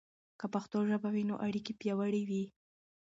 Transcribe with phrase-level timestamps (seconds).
[0.39, 2.45] که پښتو ژبه وي، نو اړیکې پياوړي وي.